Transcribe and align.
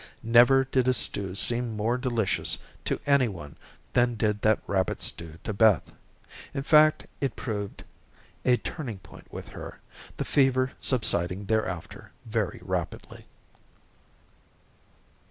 Never 0.23 0.63
did 0.65 0.87
a 0.87 0.95
stew 0.95 1.35
seem 1.35 1.75
more 1.75 1.95
delicious 1.95 2.57
to 2.85 2.99
any 3.05 3.27
one 3.27 3.55
than 3.93 4.15
did 4.15 4.41
that 4.41 4.57
rabbit 4.65 4.99
stew 5.03 5.37
to 5.43 5.53
Beth. 5.53 5.93
In 6.55 6.63
fact, 6.63 7.05
it 7.19 7.35
proved 7.35 7.83
a 8.43 8.57
turning 8.57 8.97
point 8.97 9.31
with 9.31 9.49
her, 9.49 9.79
the 10.17 10.25
fever 10.25 10.71
subsiding 10.79 11.45
thereafter 11.45 12.11
very 12.25 12.59
rapidly. 12.63 13.27